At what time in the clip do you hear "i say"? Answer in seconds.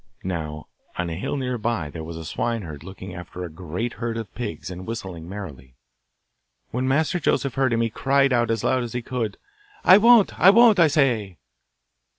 10.79-11.37